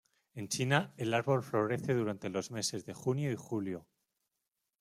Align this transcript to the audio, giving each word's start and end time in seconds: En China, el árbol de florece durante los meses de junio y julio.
En 0.33 0.47
China, 0.49 0.95
el 0.97 1.13
árbol 1.13 1.41
de 1.41 1.47
florece 1.47 1.93
durante 1.93 2.31
los 2.31 2.49
meses 2.49 2.85
de 2.87 2.95
junio 2.95 3.31
y 3.31 3.35
julio. 3.35 3.85